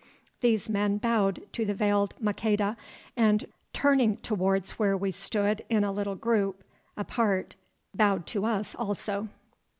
These 0.39 0.67
men 0.67 0.97
bowed 0.97 1.43
to 1.53 1.63
the 1.63 1.75
veiled 1.75 2.15
Maqueda 2.19 2.75
and, 3.15 3.45
turning 3.71 4.17
toward 4.17 4.67
where 4.69 4.97
we 4.97 5.11
stood 5.11 5.63
in 5.69 5.83
a 5.83 5.91
little 5.91 6.15
group 6.15 6.63
apart, 6.97 7.53
bowed 7.93 8.25
to 8.25 8.45
us 8.45 8.73
also. 8.73 9.27